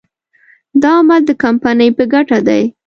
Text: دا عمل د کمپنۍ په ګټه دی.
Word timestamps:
دا 0.81 0.91
عمل 1.01 1.21
د 1.27 1.31
کمپنۍ 1.43 1.89
په 1.97 2.03
ګټه 2.13 2.37
دی. 2.47 2.61